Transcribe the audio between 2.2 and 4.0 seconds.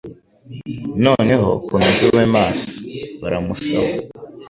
maso!" baramusoma.